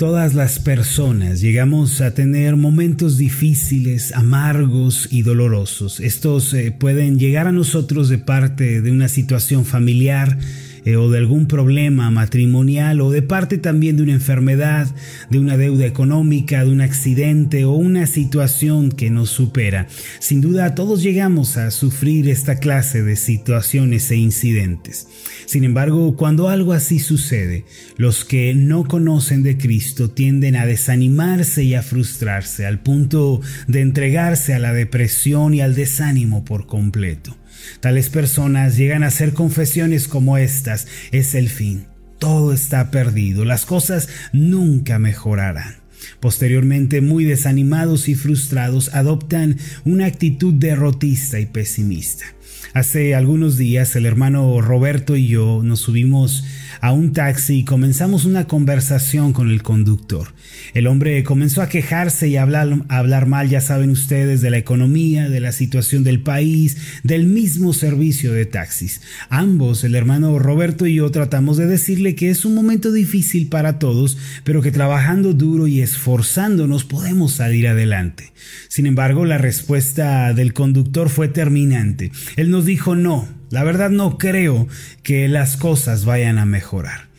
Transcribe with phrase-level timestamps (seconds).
[0.00, 6.00] Todas las personas llegamos a tener momentos difíciles, amargos y dolorosos.
[6.00, 10.38] Estos eh, pueden llegar a nosotros de parte de una situación familiar,
[10.84, 14.88] eh, o de algún problema matrimonial o de parte también de una enfermedad,
[15.30, 19.86] de una deuda económica, de un accidente o una situación que nos supera.
[20.18, 25.06] Sin duda todos llegamos a sufrir esta clase de situaciones e incidentes.
[25.46, 27.64] Sin embargo, cuando algo así sucede,
[27.96, 33.80] los que no conocen de Cristo tienden a desanimarse y a frustrarse al punto de
[33.80, 37.39] entregarse a la depresión y al desánimo por completo.
[37.80, 41.86] Tales personas llegan a hacer confesiones como estas, es el fin,
[42.18, 45.76] todo está perdido, las cosas nunca mejorarán.
[46.20, 52.24] Posteriormente, muy desanimados y frustrados, adoptan una actitud derrotista y pesimista.
[52.72, 56.44] Hace algunos días el hermano Roberto y yo nos subimos
[56.80, 60.28] a un taxi y comenzamos una conversación con el conductor.
[60.72, 65.28] El hombre comenzó a quejarse y a hablar, mal, ya saben ustedes, de la economía,
[65.28, 69.02] de la situación del país, del mismo servicio de taxis.
[69.28, 73.78] Ambos, el hermano Roberto y yo, tratamos de decirle que es un momento difícil para
[73.78, 78.32] todos, pero que trabajando duro y esforzándonos podemos salir adelante.
[78.68, 82.12] Sin embargo, la respuesta del conductor fue terminante.
[82.50, 84.68] Nos dijo no, la verdad no creo
[85.02, 87.10] que las cosas vayan a mejorar.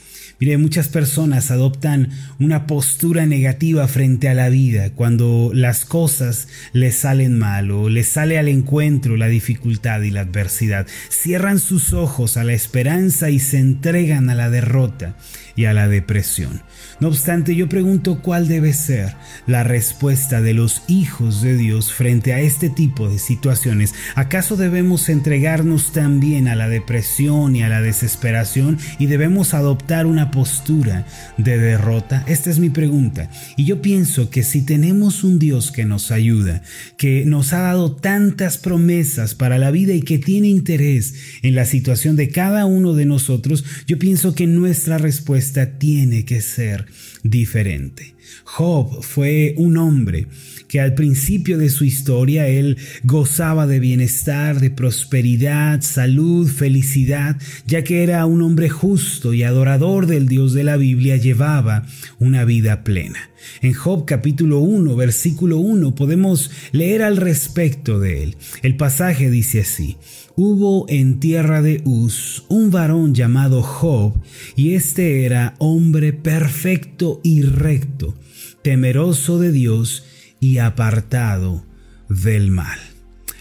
[0.42, 6.96] Mire, muchas personas adoptan una postura negativa frente a la vida cuando las cosas les
[6.96, 10.88] salen mal o les sale al encuentro la dificultad y la adversidad.
[11.10, 15.16] Cierran sus ojos a la esperanza y se entregan a la derrota
[15.56, 16.62] y a la depresión.
[17.00, 19.16] No obstante, yo pregunto cuál debe ser
[19.48, 23.94] la respuesta de los hijos de Dios frente a este tipo de situaciones.
[24.16, 30.32] ¿Acaso debemos entregarnos también a la depresión y a la desesperación y debemos adoptar una
[30.32, 31.06] postura
[31.38, 32.24] de derrota?
[32.28, 33.30] Esta es mi pregunta.
[33.58, 36.62] Y yo pienso que si tenemos un Dios que nos ayuda,
[36.98, 41.66] que nos ha dado tantas promesas para la vida y que tiene interés en la
[41.66, 46.86] situación de cada uno de nosotros, yo pienso que nuestra respuesta tiene que ser
[47.24, 48.16] diferente.
[48.44, 50.28] Job fue un hombre
[50.68, 57.84] que al principio de su historia él gozaba de bienestar, de prosperidad, salud, felicidad, ya
[57.84, 61.86] que era un hombre justo y adorador del Dios de la Biblia, llevaba
[62.20, 63.20] una vida plena.
[63.62, 68.38] En Job capítulo 1, versículo 1 podemos leer al respecto de él.
[68.62, 69.98] El pasaje dice así,
[70.36, 74.14] Hubo en tierra de Uz un varón llamado Job,
[74.56, 78.16] y este era hombre perfecto y recto,
[78.64, 80.06] temeroso de Dios
[80.40, 81.66] y apartado
[82.08, 82.80] del mal.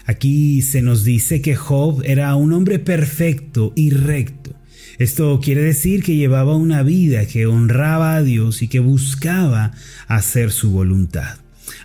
[0.05, 4.53] Aquí se nos dice que Job era un hombre perfecto y recto.
[4.97, 9.71] Esto quiere decir que llevaba una vida que honraba a Dios y que buscaba
[10.07, 11.37] hacer su voluntad.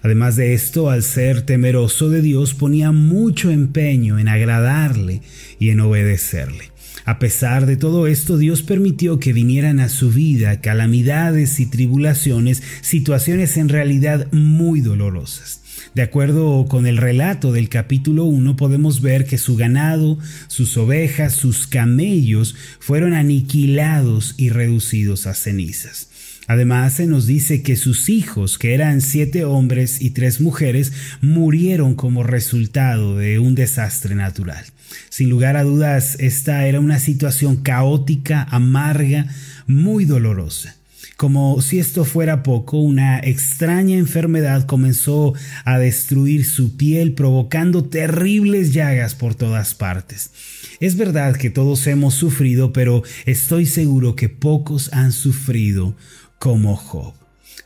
[0.02, 5.22] Además de esto, al ser temeroso de Dios, ponía mucho empeño en agradarle
[5.58, 6.70] y en obedecerle.
[7.06, 12.64] A pesar de todo esto, Dios permitió que vinieran a su vida calamidades y tribulaciones,
[12.80, 15.62] situaciones en realidad muy dolorosas.
[15.94, 20.18] De acuerdo con el relato del capítulo 1, podemos ver que su ganado,
[20.48, 26.08] sus ovejas, sus camellos fueron aniquilados y reducidos a cenizas.
[26.46, 31.94] Además se nos dice que sus hijos, que eran siete hombres y tres mujeres, murieron
[31.94, 34.64] como resultado de un desastre natural.
[35.08, 39.26] Sin lugar a dudas, esta era una situación caótica, amarga,
[39.66, 40.76] muy dolorosa.
[41.16, 45.32] Como si esto fuera poco, una extraña enfermedad comenzó
[45.64, 50.30] a destruir su piel, provocando terribles llagas por todas partes.
[50.78, 55.96] Es verdad que todos hemos sufrido, pero estoy seguro que pocos han sufrido
[56.38, 57.14] como Job.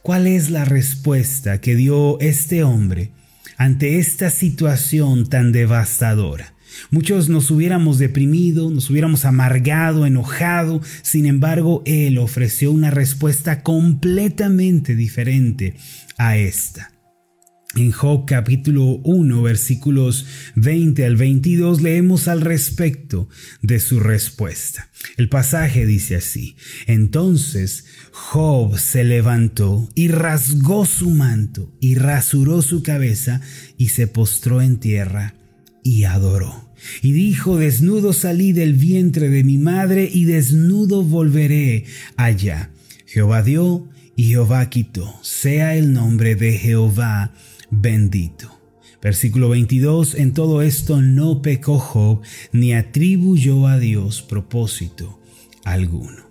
[0.03, 3.13] ¿Cuál es la respuesta que dio este hombre
[3.57, 6.55] ante esta situación tan devastadora?
[6.91, 14.95] Muchos nos hubiéramos deprimido, nos hubiéramos amargado, enojado, sin embargo, Él ofreció una respuesta completamente
[14.95, 15.75] diferente
[16.17, 16.90] a esta.
[17.77, 20.27] En Job capítulo 1 versículos
[20.57, 23.29] 20 al 22 leemos al respecto
[23.63, 24.91] de su respuesta.
[25.17, 26.57] El pasaje dice así,
[26.89, 33.41] entonces Job se levantó y rasgó su manto y rasuró su cabeza
[33.79, 35.37] y se postró en tierra
[35.85, 36.73] y adoró.
[37.03, 41.85] Y dijo, desnudo salí del vientre de mi madre y desnudo volveré
[42.17, 42.71] allá.
[43.07, 45.15] Jehová dio y Jehová quitó.
[45.23, 47.33] Sea el nombre de Jehová
[47.71, 48.61] bendito.
[49.03, 52.21] Versículo 22, en todo esto no pecó
[52.53, 55.19] ni atribuyó a Dios propósito
[55.65, 56.29] alguno.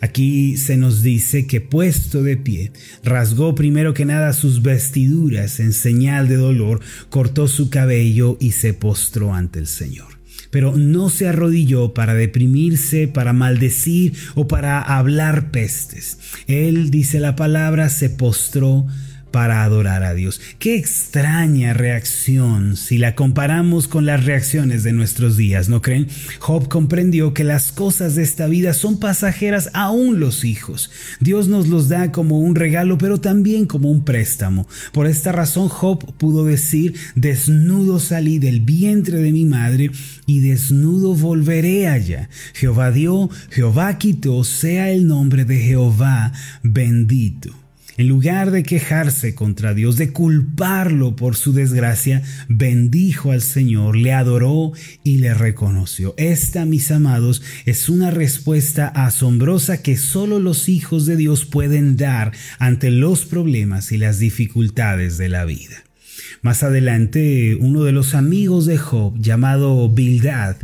[0.00, 2.72] Aquí se nos dice que puesto de pie,
[3.02, 6.80] rasgó primero que nada sus vestiduras en señal de dolor,
[7.10, 13.08] cortó su cabello y se postró ante el Señor pero no se arrodilló para deprimirse,
[13.08, 16.18] para maldecir o para hablar pestes.
[16.46, 18.86] Él, dice la palabra, se postró
[19.32, 20.40] para adorar a Dios.
[20.58, 26.08] Qué extraña reacción si la comparamos con las reacciones de nuestros días, ¿no creen?
[26.38, 30.90] Job comprendió que las cosas de esta vida son pasajeras, aún los hijos.
[31.20, 34.68] Dios nos los da como un regalo, pero también como un préstamo.
[34.92, 39.90] Por esta razón Job pudo decir, desnudo salí del vientre de mi madre
[40.26, 42.28] y desnudo volveré allá.
[42.54, 46.32] Jehová dio, Jehová quitó, sea el nombre de Jehová
[46.62, 47.62] bendito.
[47.98, 54.14] En lugar de quejarse contra Dios, de culparlo por su desgracia, bendijo al Señor, le
[54.14, 54.72] adoró
[55.04, 56.14] y le reconoció.
[56.16, 62.32] Esta, mis amados, es una respuesta asombrosa que solo los hijos de Dios pueden dar
[62.58, 65.84] ante los problemas y las dificultades de la vida.
[66.40, 70.56] Más adelante, uno de los amigos de Job, llamado Bildad,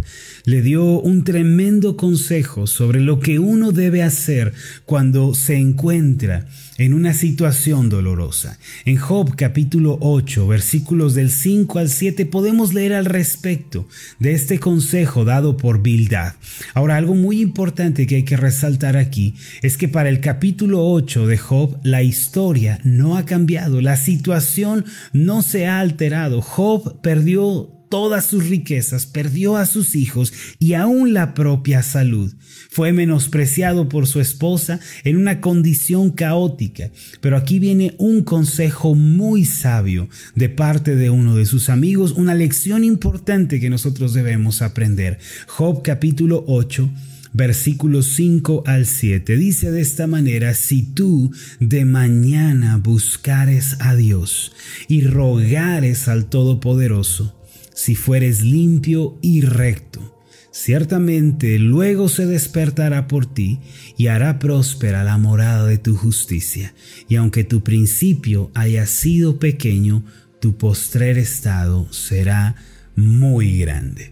[0.49, 4.55] le dio un tremendo consejo sobre lo que uno debe hacer
[4.87, 6.47] cuando se encuentra
[6.79, 8.59] en una situación dolorosa.
[8.87, 13.87] En Job capítulo 8 versículos del 5 al 7 podemos leer al respecto
[14.21, 16.33] de este consejo dado por Bildad.
[16.73, 21.27] Ahora algo muy importante que hay que resaltar aquí es que para el capítulo 8
[21.27, 26.41] de Job la historia no ha cambiado, la situación no se ha alterado.
[26.41, 32.33] Job perdió todas sus riquezas, perdió a sus hijos y aún la propia salud.
[32.71, 36.91] Fue menospreciado por su esposa en una condición caótica.
[37.21, 42.35] Pero aquí viene un consejo muy sabio de parte de uno de sus amigos, una
[42.35, 45.19] lección importante que nosotros debemos aprender.
[45.47, 46.91] Job capítulo 8
[47.33, 49.37] versículos 5 al 7.
[49.37, 54.53] Dice de esta manera, si tú de mañana buscares a Dios
[54.89, 57.38] y rogares al Todopoderoso,
[57.79, 60.21] si fueres limpio y recto.
[60.51, 63.61] Ciertamente luego se despertará por ti
[63.97, 66.75] y hará próspera la morada de tu justicia,
[67.09, 70.05] y aunque tu principio haya sido pequeño,
[70.41, 72.57] tu postrer estado será
[72.97, 74.11] muy grande.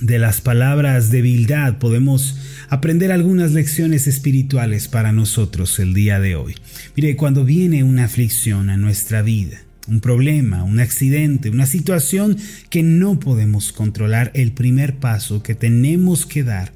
[0.00, 2.36] De las palabras de Bildad podemos
[2.68, 6.56] aprender algunas lecciones espirituales para nosotros el día de hoy.
[6.96, 12.36] Mire, cuando viene una aflicción a nuestra vida, un problema, un accidente, una situación
[12.70, 16.72] que no podemos controlar, el primer paso que tenemos que dar,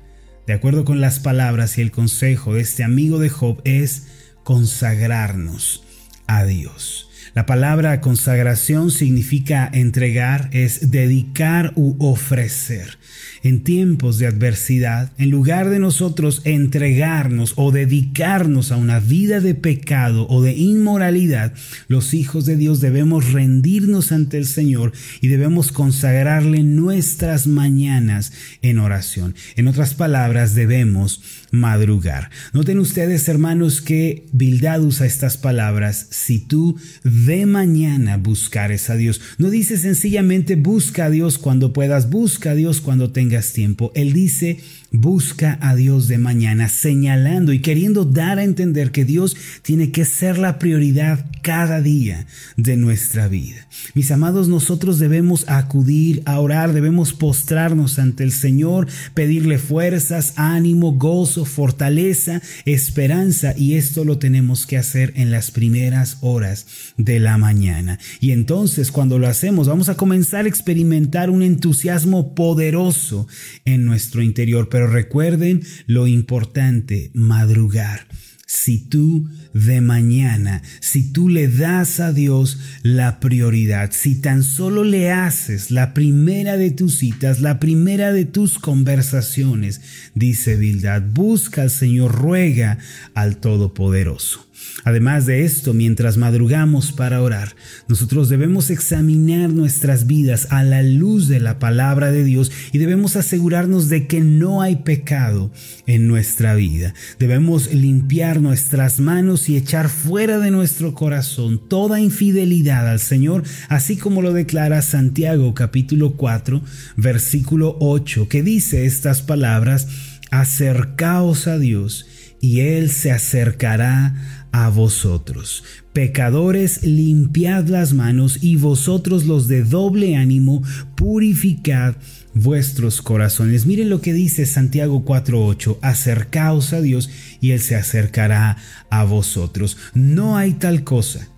[0.47, 4.07] de acuerdo con las palabras y el consejo de este amigo de Job, es
[4.45, 5.85] consagrarnos
[6.27, 7.10] a Dios.
[7.41, 12.99] La palabra consagración significa entregar, es dedicar u ofrecer
[13.43, 19.55] en tiempos de adversidad, en lugar de nosotros entregarnos o dedicarnos a una vida de
[19.55, 21.55] pecado o de inmoralidad,
[21.89, 28.79] los hijos de Dios debemos rendirnos ante el Señor y debemos consagrarle nuestras mañanas en
[28.79, 29.35] oración.
[29.57, 32.31] En otras palabras, debemos madrugar.
[32.53, 39.21] Noten ustedes, hermanos, que Bildad usa estas palabras, si tú de mañana buscares a Dios.
[39.39, 43.93] No dice sencillamente busca a Dios cuando puedas, busca a Dios cuando tengas tiempo.
[43.95, 44.61] Él dice,
[44.93, 50.05] Busca a Dios de mañana, señalando y queriendo dar a entender que Dios tiene que
[50.05, 52.27] ser la prioridad cada día
[52.57, 53.69] de nuestra vida.
[53.95, 60.99] Mis amados, nosotros debemos acudir a orar, debemos postrarnos ante el Señor, pedirle fuerzas, ánimo,
[61.45, 66.67] fortaleza, esperanza y esto lo tenemos que hacer en las primeras horas
[66.97, 67.99] de la mañana.
[68.21, 73.27] Y entonces cuando lo hacemos vamos a comenzar a experimentar un entusiasmo poderoso
[73.65, 78.07] en nuestro interior pero recuerden lo importante, madrugar.
[78.53, 84.83] Si tú de mañana, si tú le das a Dios la prioridad, si tan solo
[84.83, 89.83] le haces la primera de tus citas, la primera de tus conversaciones,
[90.17, 92.79] dice Bildad, busca al Señor, ruega
[93.15, 94.50] al Todopoderoso.
[94.85, 97.55] Además de esto, mientras madrugamos para orar,
[97.89, 103.17] nosotros debemos examinar nuestras vidas a la luz de la palabra de Dios y debemos
[103.17, 105.53] asegurarnos de que no hay pecado
[105.87, 106.95] en nuestra vida.
[107.19, 113.97] Debemos limpiar nuestras manos y echar fuera de nuestro corazón toda infidelidad al Señor, así
[113.97, 116.63] como lo declara Santiago capítulo 4,
[116.97, 119.89] versículo 8, que dice estas palabras,
[120.31, 122.07] acercaos a Dios
[122.41, 125.65] y Él se acercará a vosotros.
[125.93, 130.63] Pecadores, limpiad las manos y vosotros los de doble ánimo,
[130.95, 131.97] purificad
[132.35, 133.67] vuestros corazones.
[133.67, 138.57] Miren lo que dice Santiago 4:8, acercaos a Dios y Él se acercará
[138.91, 139.77] a vosotros.
[139.95, 141.29] No hay tal cosa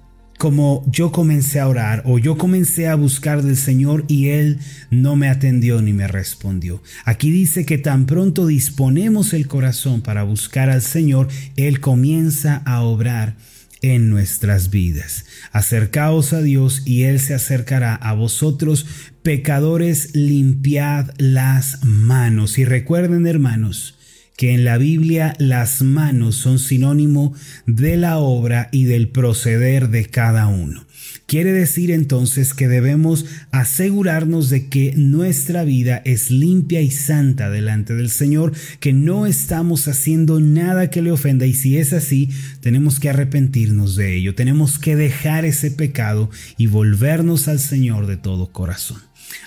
[0.42, 4.58] como yo comencé a orar o yo comencé a buscar del Señor y Él
[4.90, 6.82] no me atendió ni me respondió.
[7.04, 12.82] Aquí dice que tan pronto disponemos el corazón para buscar al Señor, Él comienza a
[12.82, 13.37] obrar
[13.82, 15.26] en nuestras vidas.
[15.52, 18.84] Acercaos a Dios y Él se acercará a vosotros,
[19.22, 22.58] pecadores, limpiad las manos.
[22.58, 23.96] Y recuerden, hermanos,
[24.37, 27.35] que en la Biblia las manos son sinónimo
[27.67, 30.85] de la obra y del proceder de cada uno.
[31.27, 37.95] Quiere decir entonces que debemos asegurarnos de que nuestra vida es limpia y santa delante
[37.95, 42.29] del Señor, que no estamos haciendo nada que le ofenda y si es así,
[42.61, 48.17] tenemos que arrepentirnos de ello, tenemos que dejar ese pecado y volvernos al Señor de
[48.17, 48.99] todo corazón.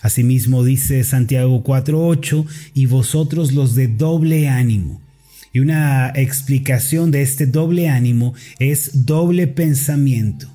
[0.06, 2.46] Asimismo dice Santiago 4:8,
[2.76, 5.02] y vosotros los de doble ánimo.
[5.52, 10.48] Y una explicación de este doble ánimo es doble pensamiento.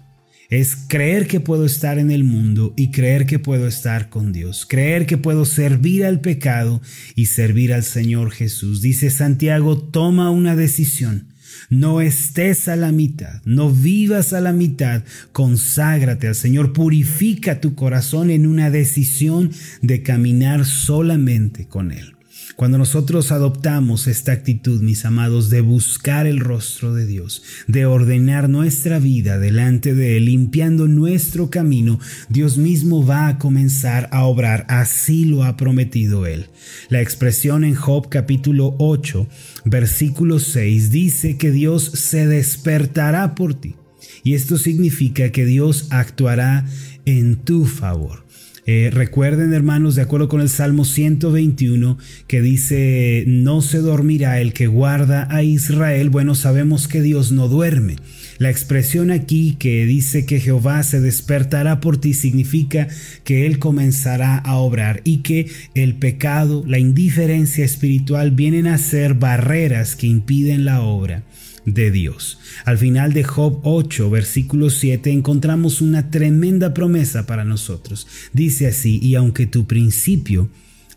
[0.51, 4.67] Es creer que puedo estar en el mundo y creer que puedo estar con Dios.
[4.69, 6.81] Creer que puedo servir al pecado
[7.17, 8.83] y servir al Señor Jesús.
[8.83, 11.27] Dice Santiago, toma una decisión.
[11.69, 15.03] No estés a la mitad, no vivas a la mitad,
[15.33, 19.51] conságrate al Señor, purifica tu corazón en una decisión
[19.83, 22.15] de caminar solamente con Él.
[22.61, 28.51] Cuando nosotros adoptamos esta actitud, mis amados, de buscar el rostro de Dios, de ordenar
[28.51, 31.99] nuestra vida delante de Él, limpiando nuestro camino,
[32.29, 34.67] Dios mismo va a comenzar a obrar.
[34.69, 36.49] Así lo ha prometido Él.
[36.91, 39.27] La expresión en Job capítulo 8,
[39.65, 43.77] versículo 6 dice que Dios se despertará por ti.
[44.23, 46.67] Y esto significa que Dios actuará
[47.07, 48.29] en tu favor.
[48.67, 54.53] Eh, recuerden, hermanos, de acuerdo con el Salmo 121, que dice, no se dormirá el
[54.53, 56.11] que guarda a Israel.
[56.11, 57.97] Bueno, sabemos que Dios no duerme.
[58.39, 62.89] La expresión aquí que dice que Jehová se despertará por ti significa
[63.25, 69.15] que Él comenzará a obrar y que el pecado, la indiferencia espiritual vienen a ser
[69.15, 71.23] barreras que impiden la obra
[71.65, 72.39] de Dios.
[72.65, 78.07] Al final de Job 8, versículo 7, encontramos una tremenda promesa para nosotros.
[78.33, 80.49] Dice así, y aunque tu principio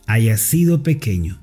[0.05, 1.39] haya sido pequeño,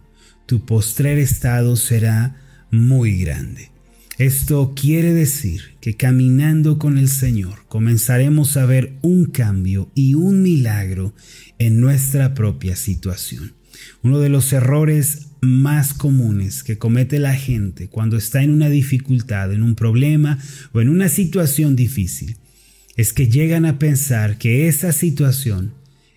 [0.47, 2.37] tu postrer estado será
[2.71, 3.71] muy grande.
[4.19, 10.43] Esto quiere decir que caminando con el Señor comenzaremos a ver un cambio y un
[10.43, 11.15] milagro
[11.59, 13.55] en nuestra propia situación.
[14.03, 19.53] Uno de los errores más comunes que comete la gente cuando está en una dificultad,
[19.53, 20.39] en un problema
[20.73, 22.37] o en una situación difícil
[22.97, 25.73] es que llegan a pensar que esa situación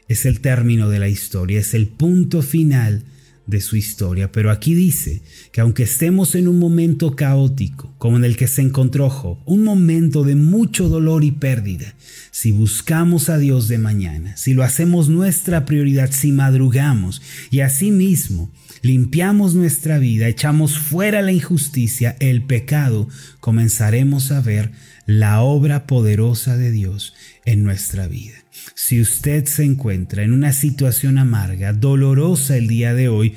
[0.08, 3.04] es el término de la historia, es el punto final
[3.46, 4.32] de su historia.
[4.32, 5.22] Pero aquí dice
[5.52, 9.64] que aunque estemos en un momento caótico, como en el que se encontró Job, un
[9.64, 11.96] momento de mucho dolor y pérdida,
[12.32, 17.22] si buscamos a Dios de mañana, si lo hacemos nuestra prioridad, si madrugamos
[17.52, 23.08] y asimismo limpiamos nuestra vida, echamos fuera la injusticia, el pecado,
[23.40, 24.72] comenzaremos a ver
[25.06, 27.14] la obra poderosa de Dios
[27.46, 28.43] en nuestra vida.
[28.76, 33.36] Si usted se encuentra en una situación amarga, dolorosa el día de hoy,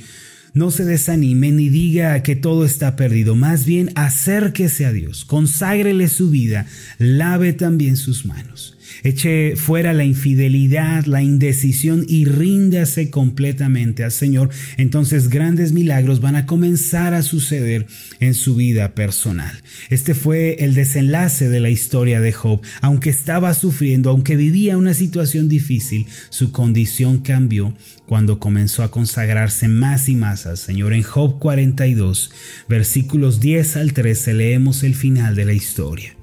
[0.55, 6.09] no se desanime ni diga que todo está perdido, más bien acérquese a Dios, conságrele
[6.09, 6.67] su vida,
[6.99, 8.76] lave también sus manos.
[9.03, 14.51] Eche fuera la infidelidad, la indecisión y ríndase completamente al Señor.
[14.77, 17.87] Entonces grandes milagros van a comenzar a suceder
[18.21, 19.63] en su vida personal.
[19.91, 22.61] Este fue el desenlace de la historia de Job.
[22.81, 27.75] Aunque estaba sufriendo, aunque vivía una situación difícil, su condición cambió
[28.07, 30.93] cuando comenzó a consagrarse más y más al Señor.
[30.93, 32.31] En Job 42,
[32.69, 36.17] versículos 10 al 13, leemos el final de la historia.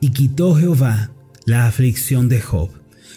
[0.00, 1.12] Y quitó Jehová
[1.50, 2.70] la aflicción de Job,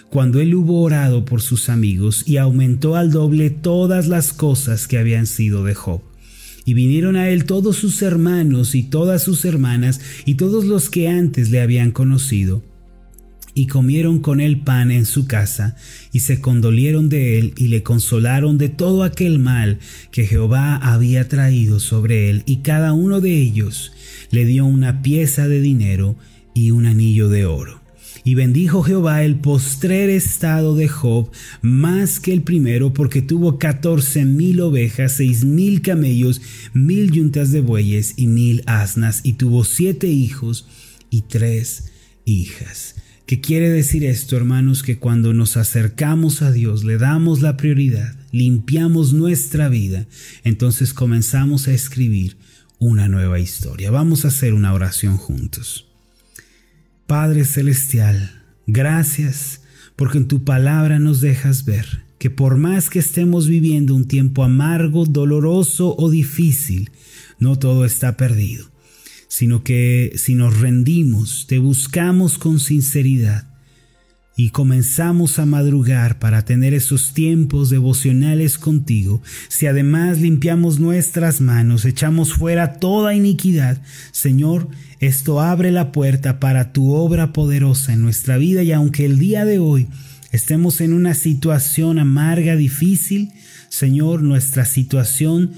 [0.10, 4.98] cuando él hubo orado por sus amigos y aumentó al doble todas las cosas que
[4.98, 6.02] habían sido de Job.
[6.66, 11.10] Y vinieron a él todos sus hermanos y todas sus hermanas y todos los que
[11.10, 12.63] antes le habían conocido.
[13.54, 15.75] Y comieron con él pan en su casa,
[16.12, 19.78] y se condolieron de él y le consolaron de todo aquel mal
[20.10, 23.92] que Jehová había traído sobre él, y cada uno de ellos
[24.32, 26.16] le dio una pieza de dinero
[26.56, 27.83] y un anillo de oro.
[28.25, 31.30] Y bendijo Jehová el postrer estado de Job
[31.62, 36.42] más que el primero, porque tuvo catorce mil ovejas, seis mil camellos,
[36.74, 40.68] mil yuntas de bueyes y mil asnas, y tuvo siete hijos
[41.10, 41.92] y tres
[42.24, 42.96] hijas.
[43.25, 44.84] ¿Qué quiere decir esto, hermanos?
[44.84, 50.06] Que cuando nos acercamos a Dios, le damos la prioridad, limpiamos nuestra vida,
[50.46, 52.38] entonces comenzamos a escribir
[52.80, 53.92] una nueva historia.
[53.92, 55.93] Vamos a hacer una oración juntos.
[57.07, 59.62] Padre Celestial, gracias
[59.95, 64.43] porque en tu palabra nos dejas ver que por más que estemos viviendo un tiempo
[64.43, 66.91] amargo, doloroso o difícil,
[67.39, 68.72] no todo está perdido,
[69.27, 73.52] sino que si nos rendimos, te buscamos con sinceridad,
[74.36, 81.86] y comenzamos a madrugar para tener esos tiempos devocionales contigo, si además limpiamos nuestras manos,
[81.86, 84.68] echamos fuera toda iniquidad, Señor,
[85.00, 89.46] esto abre la puerta para tu obra poderosa en nuestra vida y aunque el día
[89.46, 89.88] de hoy
[90.32, 93.32] estemos en una situación amarga, difícil,
[93.70, 95.52] Señor, nuestra situación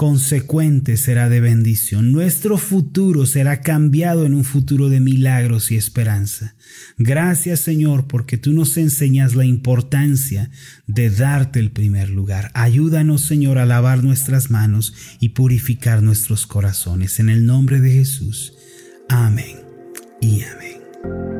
[0.00, 2.10] consecuente será de bendición.
[2.10, 6.54] Nuestro futuro será cambiado en un futuro de milagros y esperanza.
[6.96, 10.50] Gracias Señor porque tú nos enseñas la importancia
[10.86, 12.50] de darte el primer lugar.
[12.54, 17.20] Ayúdanos Señor a lavar nuestras manos y purificar nuestros corazones.
[17.20, 18.54] En el nombre de Jesús.
[19.10, 19.58] Amén
[20.22, 21.39] y amén.